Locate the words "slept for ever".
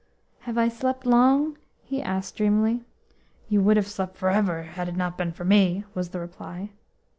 3.85-4.63